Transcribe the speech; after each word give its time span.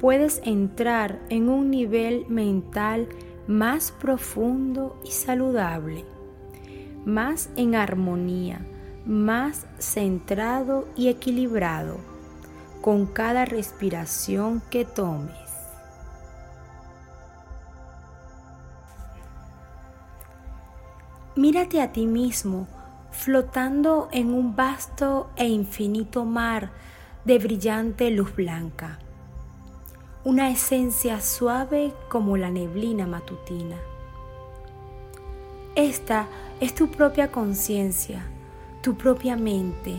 puedes 0.00 0.40
entrar 0.44 1.20
en 1.28 1.48
un 1.48 1.70
nivel 1.70 2.26
mental 2.28 3.08
más 3.46 3.92
profundo 3.92 4.98
y 5.04 5.10
saludable 5.10 6.04
más 7.04 7.50
en 7.56 7.74
armonía, 7.74 8.60
más 9.06 9.66
centrado 9.78 10.86
y 10.96 11.08
equilibrado 11.08 11.98
con 12.80 13.06
cada 13.06 13.44
respiración 13.44 14.62
que 14.70 14.84
tomes. 14.84 15.34
Mírate 21.36 21.80
a 21.80 21.92
ti 21.92 22.06
mismo 22.06 22.66
flotando 23.12 24.08
en 24.12 24.32
un 24.32 24.54
vasto 24.56 25.30
e 25.36 25.48
infinito 25.48 26.24
mar 26.24 26.70
de 27.24 27.38
brillante 27.38 28.10
luz 28.10 28.34
blanca, 28.34 28.98
una 30.22 30.50
esencia 30.50 31.20
suave 31.22 31.94
como 32.10 32.36
la 32.36 32.50
neblina 32.50 33.06
matutina. 33.06 33.76
Esta 35.74 36.28
es 36.60 36.74
tu 36.74 36.88
propia 36.88 37.32
conciencia, 37.32 38.26
tu 38.82 38.96
propia 38.96 39.36
mente, 39.36 39.96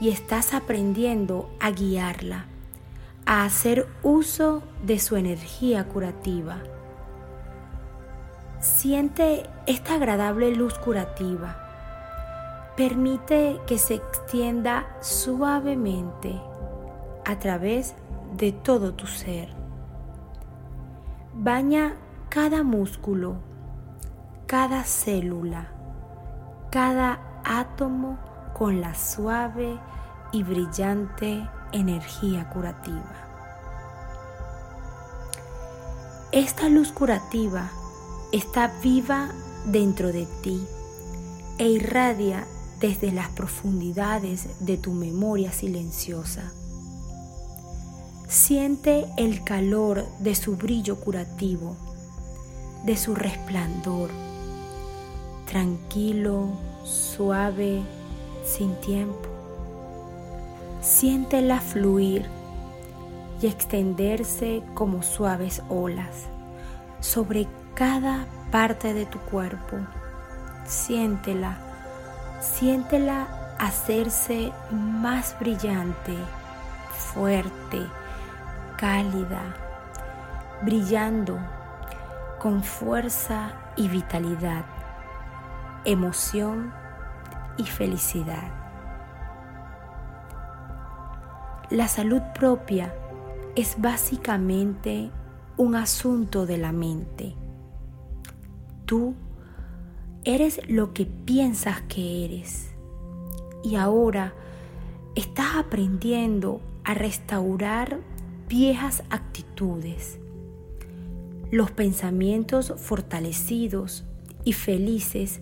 y 0.00 0.10
estás 0.10 0.52
aprendiendo 0.52 1.48
a 1.60 1.70
guiarla, 1.70 2.44
a 3.24 3.44
hacer 3.44 3.86
uso 4.02 4.62
de 4.84 4.98
su 4.98 5.16
energía 5.16 5.84
curativa. 5.88 6.58
Siente 8.60 9.48
esta 9.66 9.94
agradable 9.94 10.54
luz 10.54 10.74
curativa. 10.74 11.56
Permite 12.76 13.60
que 13.66 13.78
se 13.78 13.94
extienda 13.94 14.86
suavemente 15.00 16.38
a 17.24 17.38
través 17.38 17.94
de 18.36 18.52
todo 18.52 18.94
tu 18.94 19.06
ser. 19.06 19.48
Baña 21.34 21.94
cada 22.28 22.62
músculo, 22.62 23.36
cada 24.46 24.84
célula, 24.84 25.68
cada 26.70 27.20
átomo 27.44 28.18
con 28.54 28.80
la 28.80 28.94
suave 28.94 29.78
y 30.32 30.42
brillante 30.42 31.48
energía 31.72 32.48
curativa. 32.50 33.28
Esta 36.32 36.68
luz 36.68 36.92
curativa 36.92 37.70
está 38.32 38.72
viva 38.82 39.28
dentro 39.66 40.08
de 40.12 40.26
ti 40.42 40.66
e 41.58 41.68
irradia 41.68 42.46
desde 42.80 43.12
las 43.12 43.28
profundidades 43.30 44.64
de 44.64 44.76
tu 44.78 44.92
memoria 44.92 45.52
silenciosa. 45.52 46.52
Siente 48.32 49.04
el 49.18 49.44
calor 49.44 50.06
de 50.20 50.34
su 50.34 50.56
brillo 50.56 50.98
curativo, 50.98 51.76
de 52.82 52.96
su 52.96 53.14
resplandor 53.14 54.08
tranquilo, 55.44 56.48
suave, 56.82 57.82
sin 58.42 58.74
tiempo. 58.76 59.28
Siéntela 60.80 61.60
fluir 61.60 62.24
y 63.42 63.48
extenderse 63.48 64.62
como 64.72 65.02
suaves 65.02 65.62
olas 65.68 66.24
sobre 67.00 67.46
cada 67.74 68.24
parte 68.50 68.94
de 68.94 69.04
tu 69.04 69.18
cuerpo. 69.18 69.76
Siéntela, 70.64 71.58
siéntela 72.40 73.26
hacerse 73.58 74.52
más 74.70 75.36
brillante, 75.38 76.16
fuerte, 77.12 77.86
cálida, 78.82 79.54
brillando 80.64 81.38
con 82.40 82.64
fuerza 82.64 83.52
y 83.76 83.86
vitalidad 83.86 84.64
emoción 85.84 86.72
y 87.58 87.62
felicidad. 87.62 88.50
La 91.70 91.86
salud 91.86 92.22
propia 92.34 92.92
es 93.54 93.80
básicamente 93.80 95.12
un 95.56 95.76
asunto 95.76 96.44
de 96.44 96.58
la 96.58 96.72
mente. 96.72 97.36
Tú 98.84 99.14
eres 100.24 100.60
lo 100.68 100.92
que 100.92 101.06
piensas 101.06 101.82
que 101.82 102.24
eres 102.24 102.74
y 103.62 103.76
ahora 103.76 104.34
estás 105.14 105.54
aprendiendo 105.56 106.60
a 106.82 106.94
restaurar 106.94 108.00
viejas 108.52 109.02
actitudes. 109.08 110.18
Los 111.50 111.70
pensamientos 111.70 112.74
fortalecidos 112.76 114.04
y 114.44 114.52
felices 114.52 115.40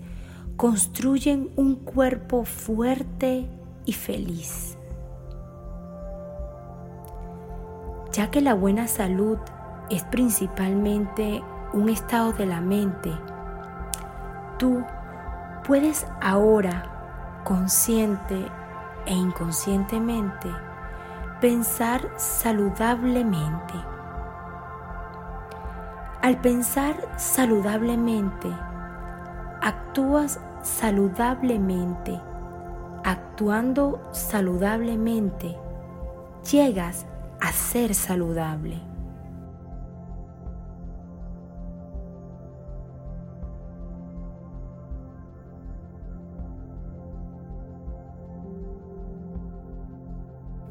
construyen 0.57 1.51
un 1.57 1.75
cuerpo 1.75 2.45
fuerte 2.45 3.49
y 3.85 3.95
feliz. 3.95 4.79
Ya 8.13 8.31
que 8.31 8.41
la 8.41 8.55
buena 8.55 8.87
salud 8.87 9.39
es 9.91 10.05
principalmente 10.05 11.43
un 11.73 11.89
estado 11.89 12.33
de 12.33 12.47
la 12.47 12.61
mente, 12.61 13.11
tú 14.57 14.85
puedes 15.67 16.07
ahora, 16.21 17.43
consciente 17.45 18.47
e 19.05 19.15
inconscientemente, 19.15 20.49
pensar 21.41 22.07
saludablemente. 22.19 23.75
Al 26.21 26.39
pensar 26.43 26.97
saludablemente, 27.17 28.49
actúas 29.63 30.39
saludablemente, 30.63 32.21
actuando 33.05 34.03
saludablemente, 34.13 35.57
llegas 36.51 37.07
a 37.41 37.53
ser 37.53 37.95
saludable. 37.95 38.90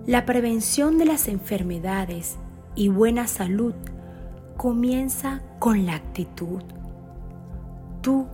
La 0.09 0.25
prevención 0.25 0.97
de 0.97 1.05
las 1.05 1.27
enfermedades 1.27 2.39
y 2.73 2.87
buena 2.87 3.27
salud 3.27 3.75
comienza 4.57 5.43
con 5.59 5.85
la 5.85 5.93
actitud. 5.93 6.63
Tú 8.01 8.25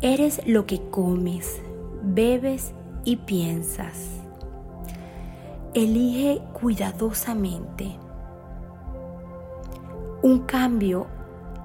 eres 0.00 0.44
lo 0.48 0.66
que 0.66 0.82
comes, 0.90 1.62
bebes 2.02 2.74
y 3.04 3.18
piensas. 3.18 4.20
Elige 5.74 6.42
cuidadosamente. 6.52 7.96
Un 10.22 10.40
cambio 10.40 11.06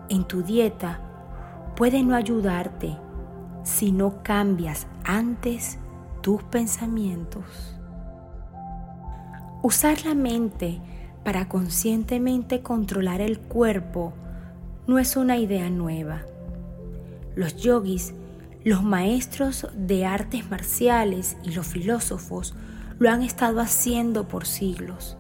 en 0.10 0.24
tu 0.26 0.44
dieta 0.44 1.00
puede 1.76 2.04
no 2.04 2.16
ayudarte 2.16 2.96
si 3.64 3.92
no 3.92 4.22
cambias 4.22 4.86
antes 5.04 5.80
tus 6.22 6.44
pensamientos. 6.44 7.81
Usar 9.64 10.06
la 10.06 10.16
mente 10.16 10.82
para 11.24 11.48
conscientemente 11.48 12.62
controlar 12.62 13.22
el 13.22 13.38
cuerpo 13.38 14.14
no 14.88 14.98
es 14.98 15.16
una 15.16 15.38
idea 15.38 15.70
nueva. 15.70 16.24
Los 17.36 17.58
yogis, 17.58 18.16
los 18.64 18.82
maestros 18.82 19.68
de 19.76 20.08
artes 20.08 20.50
marciales 20.50 21.38
y 21.44 21.52
los 21.52 21.68
filósofos 21.68 22.56
lo 22.98 23.12
han 23.12 23.22
estado 23.22 23.60
haciendo 23.60 24.28
por 24.28 24.48
siglos. 24.48 25.16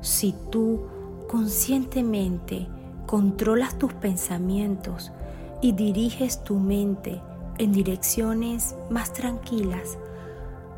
Si 0.00 0.34
tú 0.50 0.86
conscientemente 1.28 2.68
controlas 3.04 3.78
tus 3.78 3.92
pensamientos 3.92 5.12
y 5.60 5.72
diriges 5.72 6.42
tu 6.42 6.58
mente 6.58 7.20
en 7.58 7.72
direcciones 7.72 8.74
más 8.88 9.12
tranquilas, 9.12 9.98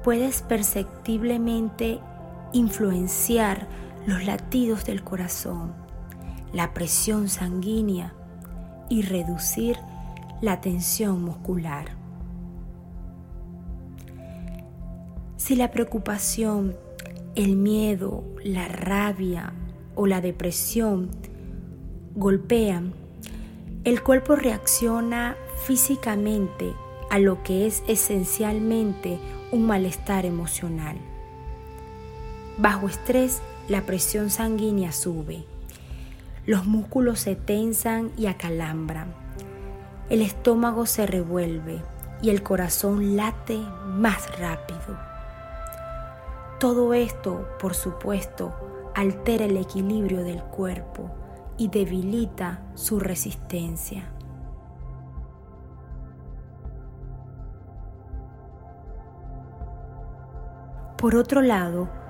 puedes 0.03 0.43
perceptiblemente 0.43 2.01
influenciar 2.55 3.67
los 4.07 4.25
latidos 4.25 4.85
del 4.85 5.03
corazón, 5.03 5.75
la 6.53 6.73
presión 6.73 7.29
sanguínea 7.29 8.15
y 8.89 9.03
reducir 9.03 9.77
la 10.41 10.61
tensión 10.61 11.23
muscular. 11.23 11.89
Si 15.37 15.57
la 15.57 15.71
preocupación, 15.71 16.77
el 17.35 17.57
miedo, 17.57 18.25
la 18.43 18.69
rabia 18.69 19.53
o 19.97 20.07
la 20.07 20.21
depresión 20.21 21.11
golpean, 22.15 22.95
el 23.83 24.03
cuerpo 24.03 24.37
reacciona 24.37 25.37
físicamente 25.67 26.73
a 27.11 27.19
lo 27.19 27.43
que 27.43 27.67
es 27.67 27.83
esencialmente 27.89 29.19
un 29.53 29.67
malestar 29.67 30.25
emocional. 30.25 30.97
Bajo 32.57 32.87
estrés, 32.87 33.43
la 33.69 33.83
presión 33.83 34.31
sanguínea 34.31 34.93
sube, 34.93 35.45
los 36.47 36.67
músculos 36.67 37.19
se 37.19 37.35
tensan 37.35 38.13
y 38.17 38.27
acalambran, 38.27 39.13
el 40.09 40.23
estómago 40.23 40.87
se 40.87 41.05
revuelve 41.07 41.83
y 42.23 42.31
el 42.31 42.45
corazón 42.45 43.17
late 43.17 43.59
más 43.87 44.39
rápido. 44.39 44.97
Todo 46.61 46.95
esto, 46.95 47.49
por 47.59 47.75
supuesto, 47.75 48.93
altera 48.95 49.47
el 49.47 49.57
equilibrio 49.57 50.23
del 50.23 50.43
cuerpo 50.43 51.11
y 51.59 51.69
debilita 51.69 52.63
su 52.75 53.01
resistencia. 53.01 54.05
Por 60.97 61.17
otro 61.17 61.43
lado, 61.43 62.04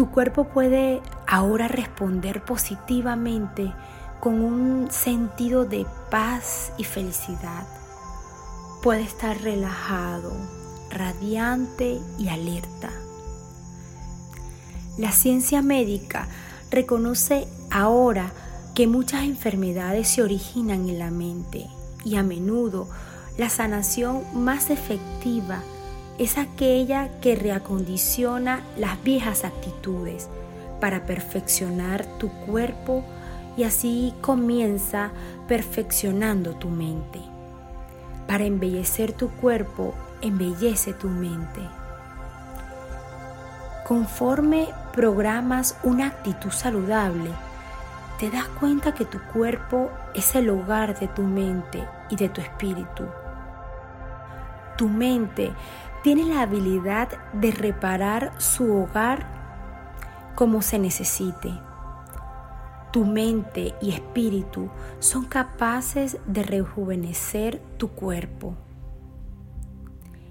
tu 0.00 0.10
cuerpo 0.10 0.44
puede 0.44 1.02
ahora 1.26 1.68
responder 1.68 2.42
positivamente 2.42 3.70
con 4.18 4.40
un 4.40 4.90
sentido 4.90 5.66
de 5.66 5.84
paz 6.10 6.72
y 6.78 6.84
felicidad. 6.84 7.66
Puede 8.82 9.02
estar 9.02 9.38
relajado, 9.42 10.32
radiante 10.88 12.00
y 12.18 12.28
alerta. 12.28 12.88
La 14.96 15.12
ciencia 15.12 15.60
médica 15.60 16.28
reconoce 16.70 17.46
ahora 17.70 18.32
que 18.74 18.86
muchas 18.86 19.24
enfermedades 19.24 20.08
se 20.08 20.22
originan 20.22 20.88
en 20.88 20.98
la 20.98 21.10
mente 21.10 21.66
y 22.06 22.16
a 22.16 22.22
menudo 22.22 22.88
la 23.36 23.50
sanación 23.50 24.22
más 24.32 24.70
efectiva 24.70 25.62
es 26.20 26.36
aquella 26.36 27.08
que 27.22 27.34
reacondiciona 27.34 28.60
las 28.76 29.02
viejas 29.02 29.42
actitudes 29.42 30.28
para 30.78 31.06
perfeccionar 31.06 32.04
tu 32.18 32.28
cuerpo 32.28 33.02
y 33.56 33.64
así 33.64 34.12
comienza 34.20 35.12
perfeccionando 35.48 36.56
tu 36.56 36.68
mente. 36.68 37.20
Para 38.26 38.44
embellecer 38.44 39.14
tu 39.14 39.30
cuerpo, 39.30 39.94
embellece 40.20 40.92
tu 40.92 41.08
mente. 41.08 41.62
Conforme 43.88 44.68
programas 44.92 45.78
una 45.82 46.08
actitud 46.08 46.50
saludable, 46.50 47.30
te 48.18 48.30
das 48.30 48.44
cuenta 48.60 48.92
que 48.92 49.06
tu 49.06 49.18
cuerpo 49.32 49.90
es 50.14 50.34
el 50.34 50.50
hogar 50.50 50.98
de 51.00 51.08
tu 51.08 51.22
mente 51.22 51.82
y 52.10 52.16
de 52.16 52.28
tu 52.28 52.42
espíritu. 52.42 53.06
Tu 54.76 54.86
mente 54.86 55.52
tiene 56.02 56.24
la 56.24 56.42
habilidad 56.42 57.08
de 57.32 57.50
reparar 57.50 58.32
su 58.38 58.72
hogar 58.72 59.26
como 60.34 60.62
se 60.62 60.78
necesite. 60.78 61.52
Tu 62.92 63.04
mente 63.04 63.74
y 63.80 63.90
espíritu 63.90 64.68
son 64.98 65.26
capaces 65.26 66.16
de 66.26 66.42
rejuvenecer 66.42 67.60
tu 67.76 67.88
cuerpo. 67.88 68.56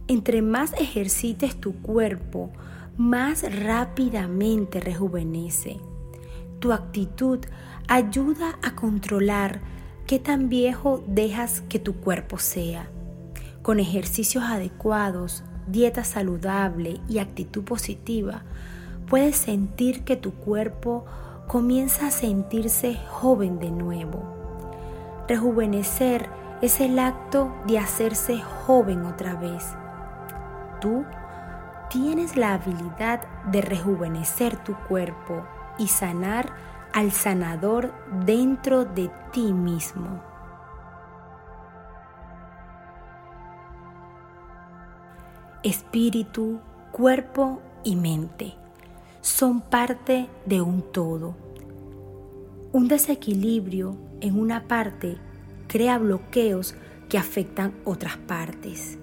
Entre 0.08 0.42
más 0.42 0.74
ejercites 0.74 1.56
tu 1.56 1.74
cuerpo, 1.82 2.50
más 2.98 3.44
rápidamente 3.64 4.80
rejuvenece. 4.80 5.80
Tu 6.60 6.74
actitud 6.74 7.40
ayuda 7.88 8.58
a 8.62 8.76
controlar 8.76 9.62
qué 10.06 10.20
tan 10.20 10.50
viejo 10.50 11.04
dejas 11.08 11.62
que 11.62 11.80
tu 11.80 11.96
cuerpo 11.96 12.40
sea. 12.40 12.90
Con 13.62 13.80
ejercicios 13.80 14.44
adecuados, 14.44 15.44
dieta 15.72 16.04
saludable 16.04 17.00
y 17.08 17.20
actitud 17.20 17.64
positiva, 17.64 18.44
puedes 19.08 19.38
sentir 19.38 20.04
que 20.04 20.16
tu 20.16 20.32
cuerpo 20.34 21.06
comienza 21.48 22.08
a 22.08 22.12
sentirse 22.12 23.00
joven 23.08 23.60
de 23.60 23.72
nuevo. 23.72 24.24
Rejuvenecer 25.28 26.30
es 26.62 26.80
el 26.80 27.00
acto 27.00 27.54
de 27.68 27.80
hacerse 27.80 28.40
joven 28.40 29.06
otra 29.06 29.36
vez. 29.36 29.64
Tú 30.82 31.06
tienes 31.90 32.36
la 32.36 32.54
habilidad 32.54 33.22
de 33.52 33.62
rejuvenecer 33.62 34.58
tu 34.58 34.76
cuerpo 34.88 35.44
y 35.78 35.88
sanar 35.88 36.52
al 36.94 37.12
sanador 37.12 37.94
dentro 38.26 38.86
de 38.86 39.10
ti 39.32 39.54
mismo. 39.54 40.29
Espíritu, 45.63 46.60
cuerpo 46.92 47.62
y 47.84 47.96
mente 47.96 48.54
son 49.22 49.62
parte 49.62 50.28
de 50.46 50.62
un 50.62 50.82
todo. 50.82 51.36
Un 52.72 52.88
desequilibrio 52.88 53.98
en 54.22 54.39
una 54.39 54.68
parte 54.68 55.18
crea 55.68 55.98
bloqueos 55.98 56.75
que 57.10 57.18
afectan 57.18 57.74
otras 57.84 58.18
partes. 58.18 58.98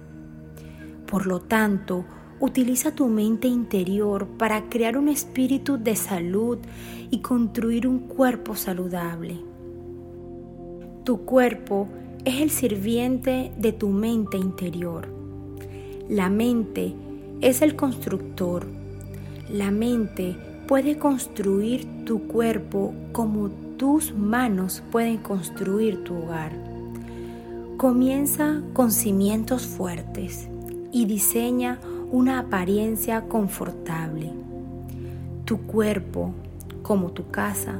Por 1.05 1.27
lo 1.27 1.41
tanto, 1.41 2.05
utiliza 2.39 2.95
tu 2.95 3.07
mente 3.07 3.47
interior 3.47 4.27
para 4.37 4.69
crear 4.69 4.97
un 4.97 5.09
espíritu 5.09 5.77
de 5.77 5.95
salud 5.95 6.57
y 7.11 7.19
construir 7.19 7.87
un 7.87 7.99
cuerpo 7.99 8.55
saludable. 8.55 9.39
Tu 11.03 11.19
cuerpo 11.25 11.87
es 12.25 12.41
el 12.41 12.49
sirviente 12.49 13.53
de 13.57 13.71
tu 13.71 13.89
mente 13.89 14.37
interior 14.37 15.16
la 16.09 16.29
mente 16.29 16.95
es 17.41 17.61
el 17.61 17.75
constructor. 17.75 18.65
La 19.51 19.71
mente 19.71 20.37
puede 20.65 20.97
construir 20.97 22.05
tu 22.05 22.27
cuerpo 22.27 22.93
como 23.11 23.49
tus 23.77 24.13
manos 24.13 24.81
pueden 24.89 25.17
construir 25.17 26.05
tu 26.05 26.15
hogar. 26.15 26.53
Comienza 27.75 28.61
con 28.73 28.91
cimientos 28.91 29.67
fuertes 29.67 30.47
y 30.93 31.05
diseña 31.05 31.79
una 32.11 32.39
apariencia 32.39 33.23
confortable. 33.27 34.31
Tu 35.43 35.59
cuerpo, 35.63 36.31
como 36.83 37.11
tu 37.11 37.29
casa, 37.31 37.79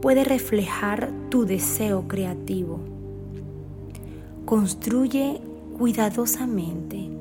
puede 0.00 0.22
reflejar 0.22 1.10
tu 1.30 1.44
deseo 1.44 2.06
creativo. 2.06 2.78
Construye 4.44 5.40
cuidadosamente 5.76 7.15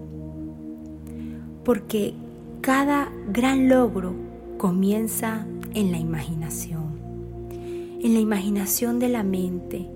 porque 1.65 2.13
cada 2.61 3.09
gran 3.27 3.67
logro 3.67 4.13
comienza 4.57 5.45
en 5.73 5.91
la 5.91 5.97
imaginación, 5.97 6.85
en 8.01 8.13
la 8.13 8.19
imaginación 8.19 8.99
de 8.99 9.09
la 9.09 9.23
mente. 9.23 9.89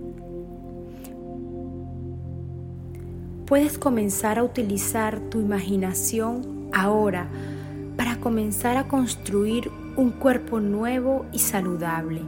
Puedes 3.46 3.78
comenzar 3.78 4.40
a 4.40 4.44
utilizar 4.44 5.20
tu 5.30 5.40
imaginación 5.40 6.70
ahora 6.74 7.30
para 7.96 8.20
comenzar 8.20 8.78
a 8.78 8.88
construir 8.88 9.72
un 9.96 10.12
cuerpo 10.12 10.60
nuevo 10.60 11.26
y 11.32 11.40
saludable. 11.40 12.22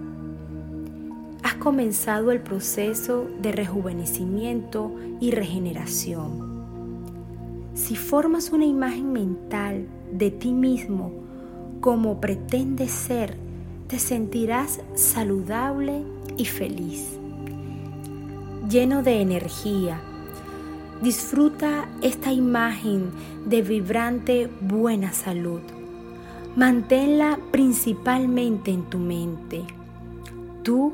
Has 1.44 1.56
comenzado 1.56 2.32
el 2.32 2.42
proceso 2.42 3.28
de 3.42 3.52
rejuvenecimiento 3.52 4.96
y 5.20 5.32
regeneración. 5.32 6.51
Si 7.74 7.96
formas 7.96 8.52
una 8.52 8.66
imagen 8.66 9.14
mental 9.14 9.88
de 10.12 10.30
ti 10.30 10.52
mismo 10.52 11.12
como 11.80 12.20
pretendes 12.20 12.92
ser, 12.92 13.38
te 13.88 13.98
sentirás 13.98 14.82
saludable 14.94 16.04
y 16.38 16.46
feliz, 16.46 17.18
lleno 18.70 19.04
de 19.04 19.22
energía. 19.22 20.02
Disfruta 21.02 21.90
esta 22.02 22.32
imagen 22.32 23.12
de 23.46 23.62
vibrante 23.62 24.50
buena 24.62 25.14
salud. 25.14 25.62
Manténla 26.56 27.40
principalmente 27.52 28.72
en 28.72 28.84
tu 28.84 29.00
mente. 29.00 29.64
Tú 30.64 30.94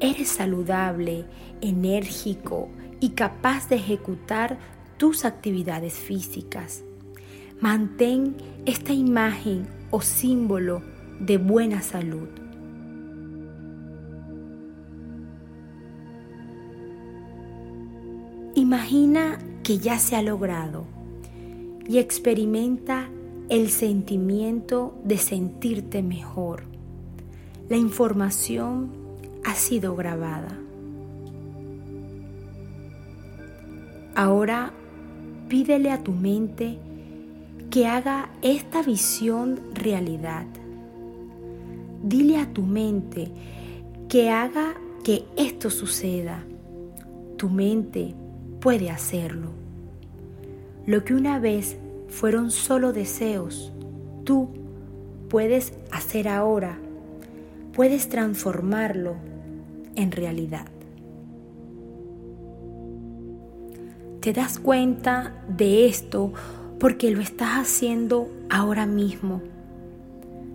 eres 0.00 0.28
saludable, 0.28 1.26
enérgico 1.60 2.68
y 3.00 3.10
capaz 3.10 3.68
de 3.68 3.76
ejecutar 3.76 4.58
tus 5.04 5.26
actividades 5.26 5.92
físicas. 5.98 6.82
Mantén 7.60 8.36
esta 8.64 8.94
imagen 8.94 9.66
o 9.90 10.00
símbolo 10.00 10.80
de 11.20 11.36
buena 11.36 11.82
salud. 11.82 12.26
Imagina 18.54 19.38
que 19.62 19.76
ya 19.76 19.98
se 19.98 20.16
ha 20.16 20.22
logrado 20.22 20.86
y 21.86 21.98
experimenta 21.98 23.10
el 23.50 23.68
sentimiento 23.68 24.98
de 25.04 25.18
sentirte 25.18 26.02
mejor. 26.02 26.62
La 27.68 27.76
información 27.76 28.90
ha 29.44 29.54
sido 29.54 29.96
grabada. 29.96 30.58
Ahora 34.14 34.72
pídele 35.48 35.90
a 35.90 36.02
tu 36.02 36.12
mente 36.12 36.78
que 37.70 37.86
haga 37.86 38.30
esta 38.42 38.82
visión 38.82 39.60
realidad. 39.74 40.46
Dile 42.02 42.38
a 42.38 42.52
tu 42.52 42.62
mente 42.62 43.30
que 44.08 44.30
haga 44.30 44.74
que 45.02 45.24
esto 45.36 45.70
suceda. 45.70 46.44
Tu 47.36 47.48
mente 47.48 48.14
puede 48.60 48.90
hacerlo. 48.90 49.50
Lo 50.86 51.04
que 51.04 51.14
una 51.14 51.38
vez 51.38 51.76
fueron 52.08 52.50
solo 52.50 52.92
deseos, 52.92 53.72
tú 54.24 54.48
puedes 55.28 55.72
hacer 55.90 56.28
ahora. 56.28 56.78
Puedes 57.72 58.08
transformarlo 58.08 59.16
en 59.96 60.12
realidad. 60.12 60.66
Te 64.24 64.32
das 64.32 64.58
cuenta 64.58 65.34
de 65.54 65.84
esto 65.84 66.32
porque 66.80 67.10
lo 67.10 67.20
estás 67.20 67.58
haciendo 67.58 68.26
ahora 68.48 68.86
mismo, 68.86 69.42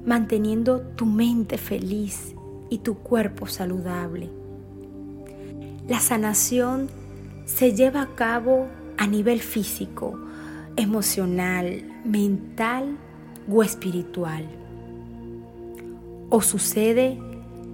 manteniendo 0.07 0.81
tu 0.95 1.05
mente 1.05 1.59
feliz 1.59 2.33
y 2.71 2.79
tu 2.79 2.95
cuerpo 2.95 3.45
saludable. 3.45 4.31
La 5.87 5.99
sanación 5.99 6.89
se 7.45 7.75
lleva 7.75 8.01
a 8.01 8.15
cabo 8.15 8.65
a 8.97 9.05
nivel 9.05 9.39
físico, 9.39 10.19
emocional, 10.75 11.83
mental 12.03 12.97
o 13.47 13.61
espiritual. 13.61 14.47
O 16.31 16.41
sucede 16.41 17.19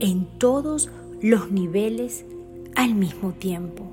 en 0.01 0.25
todos 0.39 0.89
los 1.21 1.51
niveles 1.51 2.25
al 2.75 2.95
mismo 2.95 3.31
tiempo. 3.31 3.84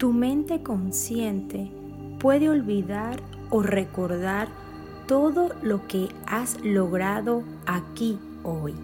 Tu 0.00 0.14
mente 0.14 0.62
consciente 0.62 1.70
puede 2.18 2.48
olvidar 2.48 3.20
o 3.50 3.62
recordar 3.62 4.48
todo 5.06 5.50
lo 5.60 5.86
que 5.88 6.08
has 6.26 6.58
logrado 6.64 7.44
aquí 7.66 8.18
hoy. 8.42 8.74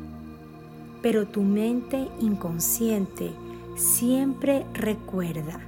Pero 1.00 1.26
tu 1.26 1.40
mente 1.40 2.06
inconsciente 2.20 3.30
siempre 3.76 4.66
recuerda. 4.74 5.58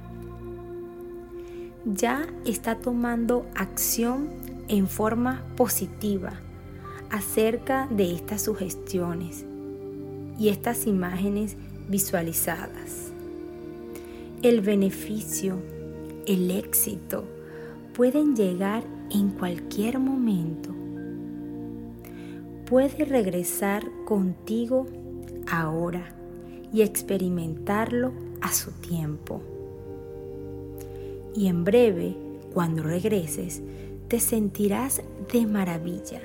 Ya 1.83 2.27
está 2.45 2.75
tomando 2.75 3.47
acción 3.55 4.29
en 4.67 4.87
forma 4.87 5.41
positiva 5.57 6.33
acerca 7.09 7.87
de 7.87 8.13
estas 8.13 8.43
sugestiones 8.43 9.45
y 10.37 10.49
estas 10.49 10.85
imágenes 10.85 11.57
visualizadas. 11.87 13.08
El 14.41 14.61
beneficio, 14.61 15.57
el 16.25 16.49
éxito 16.51 17.25
pueden 17.93 18.37
llegar 18.37 18.83
en 19.11 19.31
cualquier 19.31 19.99
momento. 19.99 20.69
Puede 22.65 23.03
regresar 23.03 23.83
contigo 24.05 24.87
ahora 25.51 26.15
y 26.71 26.83
experimentarlo 26.83 28.13
a 28.39 28.53
su 28.53 28.71
tiempo. 28.71 29.41
Y 31.35 31.47
en 31.47 31.65
breve, 31.65 32.15
cuando 32.53 32.81
regreses, 32.81 33.61
te 34.07 34.21
sentirás 34.21 35.01
de 35.33 35.45
maravilla. 35.47 36.21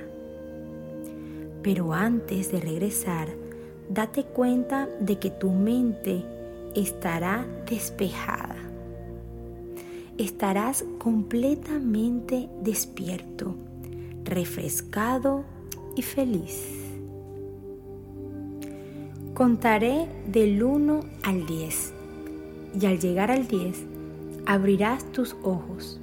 Pero 1.64 1.92
antes 1.92 2.52
de 2.52 2.60
regresar, 2.60 3.26
date 3.88 4.22
cuenta 4.22 4.88
de 5.00 5.18
que 5.18 5.30
tu 5.30 5.50
mente 5.50 6.24
estará 6.74 7.46
despejada. 7.68 8.56
Estarás 10.18 10.84
completamente 10.98 12.48
despierto, 12.62 13.56
refrescado 14.24 15.44
y 15.96 16.02
feliz. 16.02 16.84
Contaré 19.34 20.06
del 20.28 20.62
1 20.62 21.00
al 21.24 21.46
10 21.46 21.92
y 22.80 22.86
al 22.86 23.00
llegar 23.00 23.32
al 23.32 23.48
10 23.48 23.84
abrirás 24.46 25.10
tus 25.10 25.34
ojos. 25.42 26.00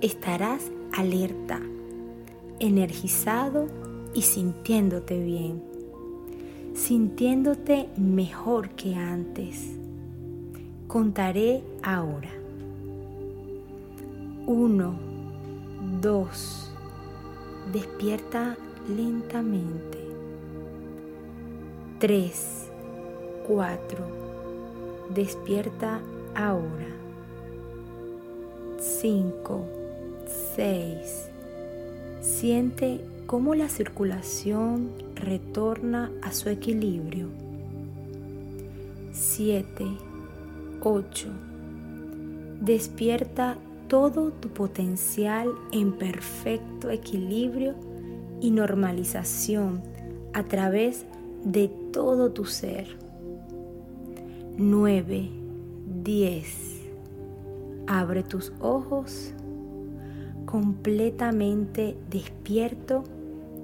Estarás 0.00 0.70
alerta, 0.92 1.60
energizado 2.58 3.66
y 4.14 4.22
sintiéndote 4.22 5.22
bien, 5.22 5.62
sintiéndote 6.74 7.88
mejor 7.98 8.70
que 8.70 8.94
antes 8.94 9.76
Contaré 10.86 11.62
ahora. 11.82 12.30
Uno, 14.46 14.94
dos. 16.00 16.70
Despierta 17.72 18.56
lentamente. 18.88 19.98
Tres, 21.98 22.68
cuatro. 23.46 24.06
Despierta 25.12 26.00
ahora. 26.36 26.86
Cinco, 28.78 29.64
seis. 30.54 31.28
Siente 32.20 33.00
cómo 33.26 33.56
la 33.56 33.68
circulación 33.68 34.90
retorna 35.16 36.12
a 36.22 36.30
su 36.30 36.48
equilibrio. 36.48 37.26
Siete, 39.12 39.86
8. 40.88 41.28
Despierta 42.60 43.58
todo 43.88 44.30
tu 44.30 44.50
potencial 44.50 45.48
en 45.72 45.92
perfecto 45.92 46.90
equilibrio 46.90 47.74
y 48.40 48.52
normalización 48.52 49.82
a 50.32 50.44
través 50.44 51.04
de 51.44 51.66
todo 51.92 52.30
tu 52.30 52.44
ser. 52.44 52.86
9. 54.58 55.28
10. 56.04 56.80
Abre 57.88 58.22
tus 58.22 58.52
ojos 58.60 59.32
completamente 60.44 61.96
despierto 62.08 63.02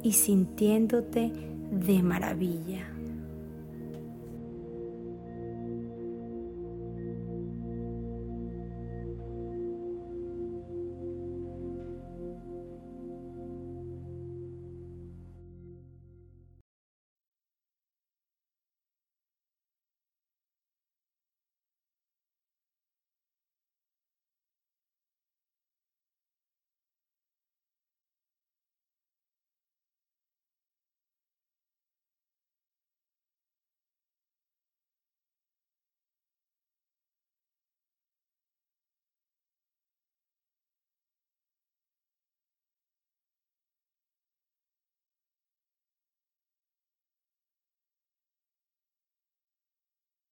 y 0.02 0.10
sintiéndote 0.14 1.30
de 1.70 2.02
maravilla. 2.02 2.91